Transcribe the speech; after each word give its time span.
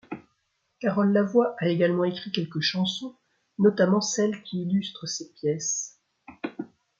Carole 0.79 1.11
Lavoie 1.13 1.53
a 1.59 1.67
également 1.69 2.05
écrit 2.05 2.31
quelques 2.31 2.59
chansons, 2.61 3.13
notamment 3.59 4.01
celles 4.01 4.41
qui 4.41 4.63
illustrent 4.63 5.05
ses 5.07 5.29
pièces. 5.31 5.99